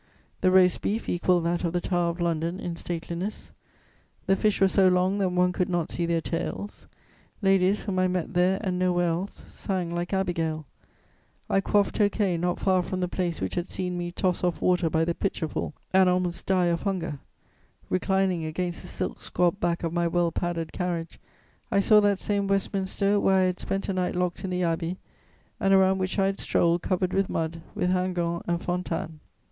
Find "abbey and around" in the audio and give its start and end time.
24.63-25.99